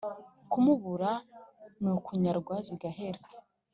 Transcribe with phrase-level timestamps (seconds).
[0.51, 1.11] kumubura
[1.81, 3.19] ni ukunyarwa zigahera